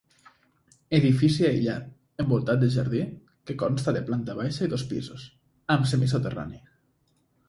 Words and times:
Edifici 0.99 1.43
aïllat, 1.49 1.91
envoltat 2.23 2.63
de 2.63 2.69
jardí, 2.75 3.01
que 3.49 3.55
consta 3.65 3.93
de 3.97 4.01
planta 4.07 4.37
baixa 4.39 4.63
i 4.69 4.71
dos 4.73 4.87
pisos, 4.95 5.27
amb 5.77 5.87
semisoterrani. 5.93 6.59